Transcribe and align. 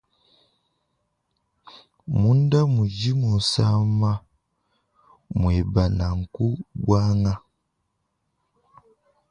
Munda 2.19 2.59
mudi 2.73 3.11
musama 3.21 4.11
mueba 5.37 5.83
naku 5.97 6.47
buanga. 6.83 7.33